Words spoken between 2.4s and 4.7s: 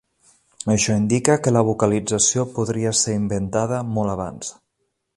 podria ser inventada molt abans.